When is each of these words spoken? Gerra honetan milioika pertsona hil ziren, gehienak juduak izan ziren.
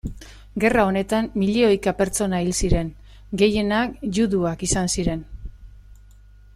Gerra 0.61 0.85
honetan 0.91 1.27
milioika 1.41 1.93
pertsona 1.99 2.39
hil 2.45 2.49
ziren, 2.67 2.89
gehienak 3.43 3.93
juduak 4.19 4.65
izan 4.69 4.91
ziren. 4.99 5.23